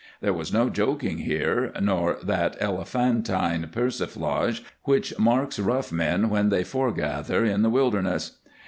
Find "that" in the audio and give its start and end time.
2.23-2.57